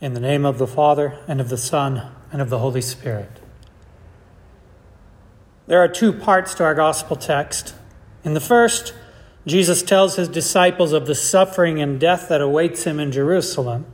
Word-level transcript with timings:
In 0.00 0.14
the 0.14 0.20
name 0.20 0.44
of 0.44 0.58
the 0.58 0.66
Father, 0.68 1.18
and 1.26 1.40
of 1.40 1.48
the 1.48 1.56
Son, 1.56 2.12
and 2.30 2.40
of 2.40 2.50
the 2.50 2.60
Holy 2.60 2.80
Spirit. 2.80 3.40
There 5.66 5.80
are 5.80 5.88
two 5.88 6.12
parts 6.12 6.54
to 6.54 6.64
our 6.64 6.74
gospel 6.74 7.16
text. 7.16 7.74
In 8.22 8.34
the 8.34 8.40
first, 8.40 8.94
Jesus 9.44 9.82
tells 9.82 10.14
his 10.14 10.28
disciples 10.28 10.92
of 10.92 11.06
the 11.06 11.16
suffering 11.16 11.82
and 11.82 11.98
death 11.98 12.28
that 12.28 12.40
awaits 12.40 12.84
him 12.84 13.00
in 13.00 13.10
Jerusalem. 13.10 13.86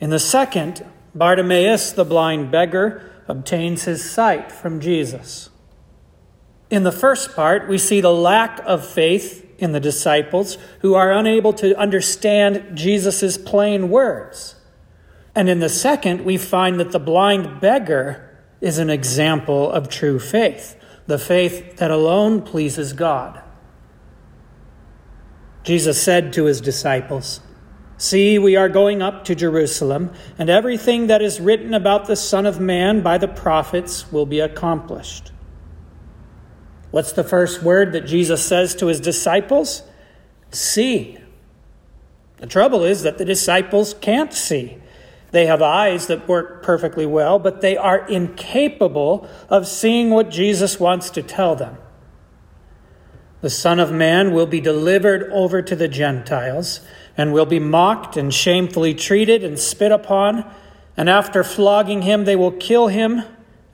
In 0.00 0.10
the 0.10 0.18
second, 0.18 0.84
Bartimaeus, 1.14 1.92
the 1.92 2.04
blind 2.04 2.50
beggar, 2.50 3.10
obtains 3.26 3.84
his 3.84 4.08
sight 4.08 4.52
from 4.52 4.80
Jesus. 4.80 5.48
In 6.68 6.82
the 6.82 6.92
first 6.92 7.34
part, 7.34 7.70
we 7.70 7.78
see 7.78 8.02
the 8.02 8.12
lack 8.12 8.60
of 8.66 8.86
faith 8.86 9.46
in 9.58 9.72
the 9.72 9.80
disciples 9.80 10.58
who 10.80 10.94
are 10.94 11.10
unable 11.10 11.54
to 11.54 11.74
understand 11.78 12.76
Jesus' 12.76 13.38
plain 13.38 13.88
words. 13.88 14.56
And 15.34 15.48
in 15.48 15.60
the 15.60 15.68
second, 15.68 16.24
we 16.24 16.36
find 16.36 16.78
that 16.78 16.92
the 16.92 16.98
blind 16.98 17.60
beggar 17.60 18.38
is 18.60 18.78
an 18.78 18.90
example 18.90 19.70
of 19.70 19.88
true 19.88 20.18
faith, 20.18 20.76
the 21.06 21.18
faith 21.18 21.78
that 21.78 21.90
alone 21.90 22.42
pleases 22.42 22.92
God. 22.92 23.42
Jesus 25.64 26.00
said 26.00 26.32
to 26.34 26.44
his 26.44 26.60
disciples, 26.60 27.40
See, 27.96 28.38
we 28.38 28.56
are 28.56 28.68
going 28.68 29.00
up 29.00 29.24
to 29.26 29.34
Jerusalem, 29.34 30.12
and 30.36 30.50
everything 30.50 31.06
that 31.06 31.22
is 31.22 31.40
written 31.40 31.72
about 31.72 32.06
the 32.06 32.16
Son 32.16 32.46
of 32.46 32.58
Man 32.60 33.00
by 33.00 33.16
the 33.16 33.28
prophets 33.28 34.10
will 34.10 34.26
be 34.26 34.40
accomplished. 34.40 35.30
What's 36.90 37.12
the 37.12 37.24
first 37.24 37.62
word 37.62 37.92
that 37.92 38.06
Jesus 38.06 38.44
says 38.44 38.74
to 38.76 38.86
his 38.86 39.00
disciples? 39.00 39.82
See. 40.50 41.18
The 42.38 42.46
trouble 42.48 42.82
is 42.82 43.04
that 43.04 43.18
the 43.18 43.24
disciples 43.24 43.94
can't 43.94 44.32
see. 44.32 44.78
They 45.32 45.46
have 45.46 45.62
eyes 45.62 46.06
that 46.06 46.28
work 46.28 46.62
perfectly 46.62 47.06
well, 47.06 47.38
but 47.38 47.62
they 47.62 47.76
are 47.76 48.06
incapable 48.06 49.28
of 49.48 49.66
seeing 49.66 50.10
what 50.10 50.30
Jesus 50.30 50.78
wants 50.78 51.10
to 51.10 51.22
tell 51.22 51.56
them. 51.56 51.78
The 53.40 53.50
Son 53.50 53.80
of 53.80 53.90
Man 53.90 54.32
will 54.32 54.46
be 54.46 54.60
delivered 54.60 55.28
over 55.32 55.62
to 55.62 55.74
the 55.74 55.88
Gentiles 55.88 56.80
and 57.16 57.32
will 57.32 57.46
be 57.46 57.58
mocked 57.58 58.16
and 58.16 58.32
shamefully 58.32 58.94
treated 58.94 59.42
and 59.42 59.58
spit 59.58 59.90
upon. 59.90 60.48
And 60.96 61.08
after 61.08 61.42
flogging 61.42 62.02
him, 62.02 62.24
they 62.24 62.36
will 62.36 62.52
kill 62.52 62.88
him, 62.88 63.22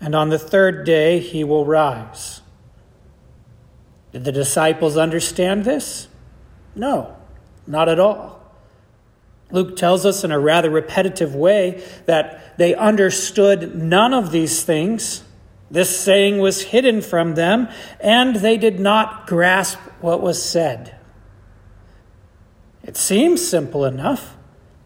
and 0.01 0.15
on 0.15 0.31
the 0.31 0.39
third 0.39 0.87
day 0.87 1.19
he 1.19 1.43
will 1.43 1.67
rise. 1.67 2.41
Did 4.13 4.25
the 4.25 4.33
disciples 4.33 4.97
understand 4.97 5.65
this? 5.65 6.09
No, 6.75 7.17
not 7.67 7.89
at 7.89 7.99
all. 7.99 8.38
Luke 9.51 9.77
tells 9.77 10.05
us 10.05 10.25
in 10.25 10.31
a 10.33 10.39
rather 10.39 10.71
repetitive 10.71 11.35
way 11.35 11.83
that 12.07 12.59
they 12.59 12.75
understood 12.75 13.75
none 13.75 14.13
of 14.13 14.31
these 14.31 14.63
things. 14.63 15.25
This 15.71 15.99
saying 15.99 16.39
was 16.39 16.63
hidden 16.63 17.03
from 17.03 17.35
them, 17.35 17.69
and 18.01 18.37
they 18.37 18.57
did 18.57 18.81
not 18.81 19.27
grasp 19.27 19.79
what 20.01 20.21
was 20.21 20.43
said. 20.43 20.97
It 22.83 22.97
seems 22.97 23.47
simple 23.47 23.85
enough. 23.85 24.37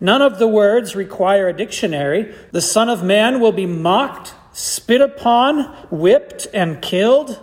None 0.01 0.23
of 0.23 0.41
the 0.41 0.49
words 0.49 0.97
require 0.97 1.49
a 1.49 1.57
dictionary. 1.57 2.35
The 2.51 2.61
Son 2.61 2.89
of 2.89 3.05
Man 3.05 3.39
will 3.39 3.53
be 3.53 3.67
mocked, 3.67 4.35
spit 4.53 5.01
upon, 5.01 5.65
whipped, 5.91 6.49
and 6.53 6.83
killed. 6.83 7.41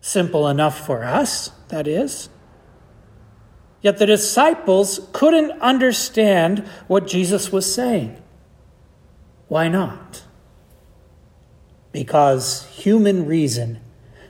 Simple 0.00 0.46
enough 0.46 0.86
for 0.86 1.02
us, 1.02 1.48
that 1.68 1.88
is. 1.88 2.28
Yet 3.82 3.98
the 3.98 4.06
disciples 4.06 5.08
couldn't 5.12 5.60
understand 5.60 6.60
what 6.86 7.08
Jesus 7.08 7.50
was 7.50 7.72
saying. 7.72 8.16
Why 9.48 9.68
not? 9.68 10.22
Because 11.90 12.64
human 12.68 13.26
reason, 13.26 13.80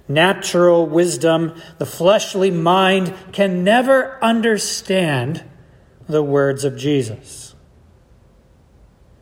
natural 0.08 0.86
wisdom, 0.86 1.60
the 1.78 1.86
fleshly 1.86 2.50
mind 2.50 3.14
can 3.30 3.62
never 3.62 4.18
understand 4.24 5.44
the 6.08 6.22
words 6.22 6.64
of 6.64 6.76
Jesus. 6.76 7.54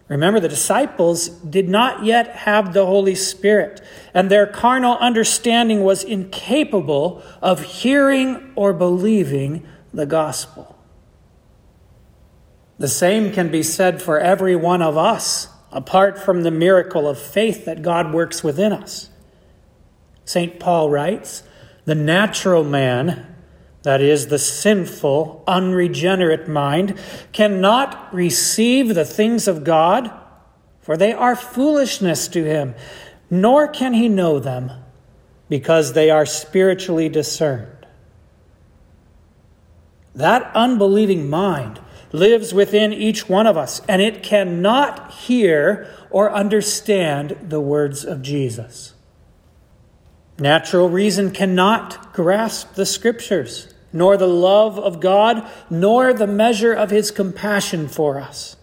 Remember, 0.08 0.40
the 0.40 0.48
disciples 0.48 1.28
did 1.28 1.68
not 1.68 2.04
yet 2.04 2.28
have 2.28 2.72
the 2.72 2.86
Holy 2.86 3.14
Spirit, 3.14 3.80
and 4.14 4.28
their 4.28 4.46
carnal 4.46 4.96
understanding 4.98 5.82
was 5.82 6.02
incapable 6.02 7.22
of 7.42 7.62
hearing 7.62 8.52
or 8.56 8.72
believing 8.72 9.66
the 9.92 10.06
gospel. 10.06 10.76
The 12.78 12.88
same 12.88 13.32
can 13.32 13.50
be 13.50 13.62
said 13.62 14.00
for 14.00 14.18
every 14.18 14.56
one 14.56 14.80
of 14.80 14.96
us, 14.96 15.48
apart 15.70 16.18
from 16.18 16.42
the 16.42 16.50
miracle 16.50 17.06
of 17.06 17.18
faith 17.18 17.66
that 17.66 17.82
God 17.82 18.14
works 18.14 18.42
within 18.42 18.72
us. 18.72 19.10
St. 20.24 20.58
Paul 20.58 20.88
writes, 20.88 21.42
The 21.84 21.94
natural 21.94 22.64
man, 22.64 23.34
that 23.82 24.00
is, 24.00 24.28
the 24.28 24.38
sinful, 24.38 25.44
unregenerate 25.46 26.48
mind, 26.48 26.98
cannot 27.32 28.14
receive 28.14 28.94
the 28.94 29.04
things 29.04 29.46
of 29.46 29.64
God, 29.64 30.10
for 30.80 30.96
they 30.96 31.12
are 31.12 31.36
foolishness 31.36 32.28
to 32.28 32.44
him, 32.44 32.74
nor 33.28 33.68
can 33.68 33.92
he 33.92 34.08
know 34.08 34.38
them, 34.38 34.72
because 35.48 35.92
they 35.92 36.10
are 36.10 36.24
spiritually 36.24 37.08
discerned. 37.08 37.79
That 40.20 40.54
unbelieving 40.54 41.30
mind 41.30 41.80
lives 42.12 42.52
within 42.52 42.92
each 42.92 43.26
one 43.26 43.46
of 43.46 43.56
us, 43.56 43.80
and 43.88 44.02
it 44.02 44.22
cannot 44.22 45.12
hear 45.12 45.88
or 46.10 46.30
understand 46.30 47.38
the 47.48 47.60
words 47.60 48.04
of 48.04 48.20
Jesus. 48.20 48.92
Natural 50.38 50.90
reason 50.90 51.30
cannot 51.30 52.12
grasp 52.12 52.74
the 52.74 52.84
scriptures, 52.84 53.72
nor 53.94 54.18
the 54.18 54.28
love 54.28 54.78
of 54.78 55.00
God, 55.00 55.48
nor 55.70 56.12
the 56.12 56.26
measure 56.26 56.74
of 56.74 56.90
his 56.90 57.10
compassion 57.10 57.88
for 57.88 58.20
us. 58.20 58.56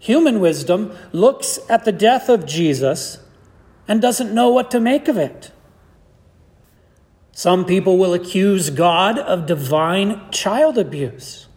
Human 0.00 0.38
wisdom 0.38 0.94
looks 1.12 1.60
at 1.70 1.86
the 1.86 1.92
death 1.92 2.28
of 2.28 2.44
Jesus 2.44 3.20
and 3.88 4.02
doesn't 4.02 4.34
know 4.34 4.50
what 4.50 4.70
to 4.72 4.80
make 4.80 5.08
of 5.08 5.16
it. 5.16 5.50
Some 7.32 7.64
people 7.64 7.96
will 7.96 8.14
accuse 8.14 8.70
God 8.70 9.18
of 9.18 9.46
divine 9.46 10.30
child 10.30 10.76
abuse. 10.76 11.48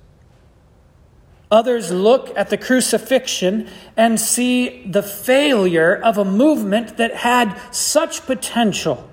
Others 1.51 1.91
look 1.91 2.35
at 2.35 2.49
the 2.49 2.57
crucifixion 2.57 3.67
and 3.95 4.19
see 4.19 4.85
the 4.87 5.03
failure 5.03 5.95
of 5.95 6.17
a 6.17 6.25
movement 6.25 6.97
that 6.97 7.17
had 7.17 7.59
such 7.71 8.25
potential. 8.25 9.11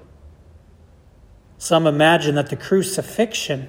Some 1.59 1.87
imagine 1.87 2.37
that 2.37 2.49
the 2.49 2.57
crucifixion 2.57 3.69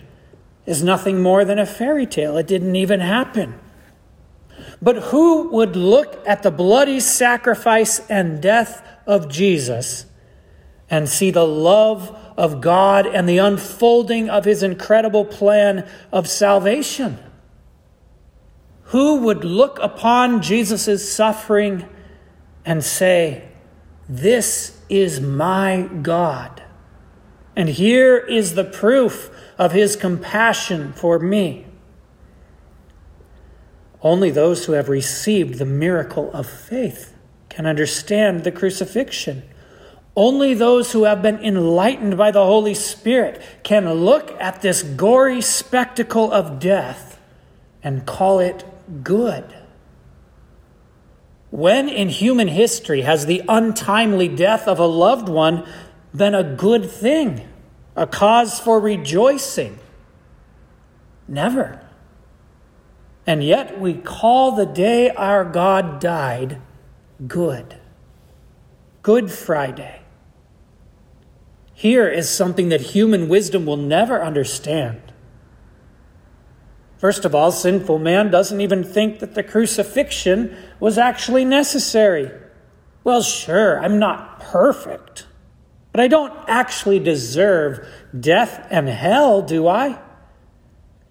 is 0.66 0.82
nothing 0.82 1.22
more 1.22 1.44
than 1.44 1.60
a 1.60 1.66
fairy 1.66 2.06
tale. 2.06 2.38
It 2.38 2.48
didn't 2.48 2.76
even 2.76 3.02
happen. 3.02 3.60
But 4.82 4.98
who 4.98 5.50
would 5.50 5.76
look 5.76 6.24
at 6.26 6.44
the 6.44 6.52
bloody 6.52 7.00
sacrifice 7.00 8.00
and 8.10 8.42
death 8.42 8.86
of 9.06 9.30
Jesus 9.30 10.06
and 10.90 11.10
see 11.10 11.32
the 11.32 11.46
love 11.46 12.18
of 12.38 12.62
God 12.62 13.06
and 13.06 13.28
the 13.28 13.38
unfolding 13.38 14.30
of 14.30 14.46
his 14.46 14.64
incredible 14.64 15.26
plan 15.26 15.88
of 16.12 16.28
salvation. 16.28 17.20
Who 18.86 19.22
would 19.22 19.44
look 19.44 19.80
upon 19.82 20.42
Jesus' 20.42 21.12
suffering 21.12 21.88
and 22.66 22.84
say, 22.84 23.50
This 24.08 24.80
is 24.90 25.20
my 25.20 25.90
God? 26.02 26.62
And 27.56 27.70
here 27.70 28.18
is 28.18 28.56
the 28.56 28.64
proof 28.64 29.30
of 29.58 29.72
his 29.72 29.96
compassion 29.96 30.94
for 30.94 31.20
me. 31.20 31.66
Only 34.02 34.32
those 34.32 34.66
who 34.66 34.74
have 34.74 34.90
received 34.90 35.60
the 35.60 35.66
miracle 35.66 36.32
of 36.34 36.48
faith 36.48 37.16
can 37.50 37.66
understand 37.66 38.44
the 38.44 38.52
crucifixion 38.52 39.44
only 40.16 40.54
those 40.54 40.92
who 40.92 41.06
have 41.06 41.22
been 41.22 41.40
enlightened 41.40 42.18
by 42.18 42.30
the 42.30 42.46
Holy 42.46 42.76
Spirit 42.76 43.42
can 43.64 43.92
look 43.92 44.32
at 44.40 44.62
this 44.62 44.84
gory 44.84 45.42
spectacle 45.42 46.32
of 46.32 46.60
death 46.60 47.20
and 47.82 48.06
call 48.06 48.40
it 48.40 48.64
good. 49.04 49.56
When 51.50 51.90
in 51.90 52.10
human 52.10 52.48
history 52.48 53.02
has 53.02 53.26
the 53.26 53.42
untimely 53.48 54.28
death 54.28 54.68
of 54.68 54.80
a 54.80 54.86
loved 54.86 55.30
one 55.30 55.68
been 56.16 56.36
a 56.36 56.44
good 56.44 56.90
thing, 56.90 57.48
a 57.96 58.06
cause 58.06 58.60
for 58.60 58.80
rejoicing? 58.80 59.80
Never. 61.28 61.82
And 63.26 63.44
yet 63.44 63.80
we 63.80 63.96
call 63.96 64.52
the 64.52 64.66
day 64.66 65.10
our 65.10 65.44
God 65.46 66.00
died 66.00 66.62
good. 67.28 67.80
Good 69.02 69.32
Friday. 69.32 70.03
Here 71.74 72.08
is 72.08 72.30
something 72.30 72.70
that 72.70 72.82
human 72.82 73.28
wisdom 73.28 73.66
will 73.66 73.78
never 73.78 74.24
understand. 74.24 75.02
First 76.98 77.26
of 77.26 77.36
all, 77.36 77.52
sinful 77.52 78.00
man 78.00 78.32
doesn't 78.32 78.62
even 78.62 78.84
think 78.84 79.20
that 79.20 79.36
the 79.36 79.44
crucifixion 79.44 80.56
was 80.80 80.98
actually 80.98 81.44
necessary. 81.44 82.32
Well, 83.04 83.22
sure, 83.22 83.78
I'm 83.80 84.00
not 84.00 84.40
perfect, 84.40 85.26
but 85.92 86.00
I 86.00 86.08
don't 86.08 86.34
actually 86.48 87.00
deserve 87.00 87.86
death 88.18 88.66
and 88.70 88.88
hell, 88.88 89.42
do 89.42 89.68
I? 89.68 90.00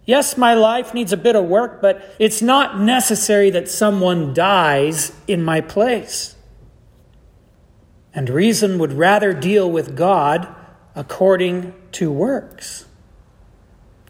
Yes, 0.06 0.37
my 0.37 0.55
life 0.55 0.94
needs 0.94 1.12
a 1.12 1.17
bit 1.17 1.37
of 1.37 1.44
work, 1.44 1.82
but 1.82 2.17
it's 2.19 2.43
not 2.43 2.81
necessary 2.81 3.50
that 3.50 3.69
someone 3.69 4.32
dies 4.32 5.12
in 5.29 5.43
my 5.43 5.61
place. 5.61 6.37
And 8.14 8.29
reason 8.29 8.79
would 8.79 8.93
rather 8.93 9.32
deal 9.32 9.70
with 9.70 9.97
God 9.97 10.55
according 10.94 11.75
to 11.93 12.11
works. 12.11 12.87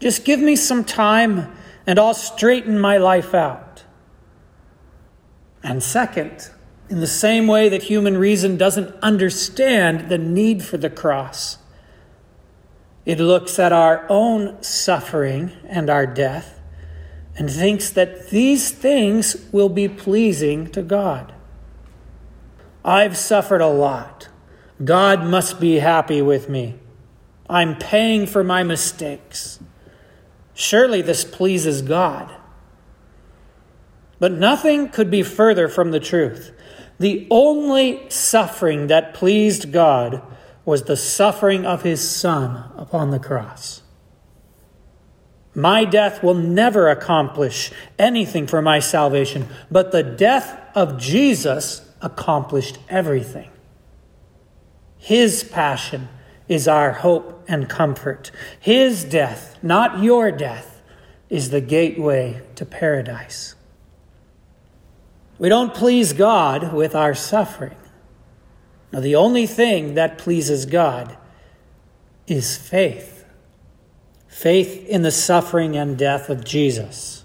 Just 0.01 0.25
give 0.25 0.41
me 0.41 0.57
some 0.57 0.85
time 0.85 1.57
and 1.87 1.99
I'll 1.99 2.15
straighten 2.15 2.79
my 2.79 2.97
life 2.97 3.35
out. 3.35 3.85
And 5.63 5.83
second, 5.83 6.51
in 6.89 7.01
the 7.01 7.07
same 7.07 7.47
way 7.47 7.69
that 7.69 7.85
human 7.85 8.17
reason 8.17 8.57
doesn't 8.57 8.95
understand 9.03 10.09
the 10.09 10.19
need 10.19 10.65
for 10.65 10.77
the 10.77 10.91
cross, 10.91 11.59
it 13.07 13.19
looks 13.19 13.59
at 13.59 13.73
our 13.73 14.07
own 14.09 14.63
suffering 14.63 15.53
and 15.69 15.89
our 15.89 16.07
death 16.07 16.61
and 17.37 17.51
thinks 17.51 17.91
that 17.91 18.31
these 18.31 18.71
things 18.71 19.37
will 19.53 19.69
be 19.69 19.89
pleasing 19.89 20.71
to 20.71 20.83
God. 20.83 21.33
I've 22.85 23.17
suffered 23.17 23.61
a 23.61 23.69
lot. 23.69 24.29
God 24.85 25.25
must 25.25 25.61
be 25.61 25.77
happy 25.77 26.21
with 26.23 26.49
me. 26.49 26.77
I'm 27.49 27.77
paying 27.77 28.27
for 28.27 28.43
my 28.43 28.63
mistakes. 28.63 29.61
Surely 30.55 31.03
this 31.03 31.25
pleases 31.25 31.83
God. 31.83 32.35
But 34.19 34.33
nothing 34.33 34.89
could 34.89 35.11
be 35.11 35.23
further 35.23 35.69
from 35.69 35.91
the 35.91 36.01
truth. 36.01 36.53
The 36.99 37.27
only 37.31 38.09
suffering 38.09 38.87
that 38.87 39.15
pleased 39.15 39.73
God 39.73 40.23
was 40.65 40.85
the 40.85 40.97
suffering 40.97 41.67
of 41.67 41.83
his 41.83 42.09
Son 42.09 42.71
upon 42.77 43.11
the 43.11 43.19
cross. 43.19 43.83
My 45.55 45.85
death 45.85 46.23
will 46.23 46.35
never 46.35 46.89
accomplish 46.89 47.71
anything 47.99 48.47
for 48.47 48.63
my 48.63 48.79
salvation, 48.79 49.49
but 49.71 49.93
the 49.93 50.03
death 50.03 50.59
of 50.75 50.99
Jesus 50.99 51.92
accomplished 52.03 52.79
everything. 52.89 53.51
His 54.99 55.45
passion 55.45 56.09
is 56.49 56.69
our 56.69 56.93
hope 56.93 57.45
and 57.49 57.69
comfort. 57.69 58.31
His 58.61 59.05
death, 59.05 59.59
not 59.63 60.03
your 60.03 60.31
death, 60.31 60.83
is 61.29 61.51
the 61.51 61.61
gateway 61.61 62.43
to 62.57 62.67
paradise. 62.67 63.55
We 65.39 65.49
don't 65.49 65.75
please 65.75 66.13
God 66.13 66.73
with 66.73 66.95
our 66.95 67.15
suffering. 67.15 67.77
Now, 68.93 69.01
the 69.01 69.17
only 69.17 69.47
thing 69.47 69.95
that 69.95 70.19
pleases 70.19 70.67
God 70.67 71.17
is 72.27 72.57
faith 72.57 73.13
faith 74.33 74.89
in 74.89 75.03
the 75.03 75.11
suffering 75.11 75.77
and 75.77 75.97
death 75.97 76.29
of 76.29 76.43
Jesus. 76.43 77.22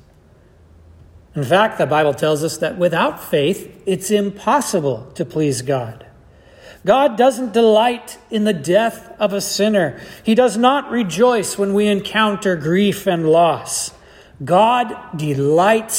In 1.38 1.44
fact, 1.44 1.78
the 1.78 1.86
Bible 1.86 2.16
tells 2.16 2.44
us 2.44 2.58
that 2.58 2.80
without 2.80 3.24
faith, 3.24 3.72
it's 3.86 4.10
impossible 4.10 5.12
to 5.14 5.24
please 5.24 5.62
God. 5.62 6.04
God 6.84 7.16
doesn't 7.16 7.54
delight 7.54 8.18
in 8.32 8.44
the 8.44 8.54
death 8.54 9.16
of 9.20 9.34
a 9.34 9.42
sinner. 9.42 10.02
He 10.24 10.34
does 10.34 10.58
not 10.58 10.90
rejoice 10.90 11.56
when 11.56 11.76
we 11.76 11.86
encounter 11.86 12.56
grief 12.56 13.06
and 13.06 13.30
loss. 13.30 13.92
God 14.44 14.98
delights 15.16 15.96